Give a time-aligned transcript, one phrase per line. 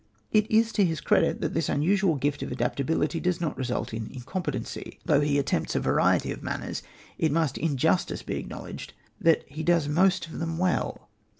[0.31, 4.09] It is to his credit that this unusual gift of adaptability does not result in
[4.11, 4.97] incompetency.
[5.05, 6.81] Though he attempts a variety of manners,
[7.19, 11.07] it must in justice be acknowledged that he does most of them well.